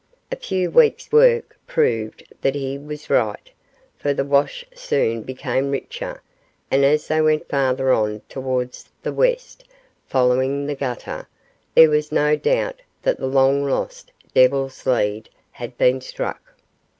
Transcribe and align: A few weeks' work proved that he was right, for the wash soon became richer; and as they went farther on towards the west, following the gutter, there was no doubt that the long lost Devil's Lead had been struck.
A 0.31 0.35
few 0.35 0.71
weeks' 0.71 1.11
work 1.11 1.59
proved 1.67 2.23
that 2.41 2.55
he 2.55 2.75
was 2.75 3.11
right, 3.11 3.47
for 3.99 4.15
the 4.15 4.23
wash 4.25 4.65
soon 4.73 5.21
became 5.21 5.69
richer; 5.69 6.23
and 6.71 6.83
as 6.83 7.07
they 7.07 7.21
went 7.21 7.47
farther 7.47 7.91
on 7.91 8.21
towards 8.27 8.89
the 9.03 9.13
west, 9.13 9.63
following 10.07 10.65
the 10.65 10.73
gutter, 10.73 11.27
there 11.75 11.91
was 11.91 12.11
no 12.11 12.35
doubt 12.35 12.81
that 13.03 13.19
the 13.19 13.27
long 13.27 13.63
lost 13.63 14.11
Devil's 14.33 14.87
Lead 14.87 15.29
had 15.51 15.77
been 15.77 16.01
struck. 16.01 16.57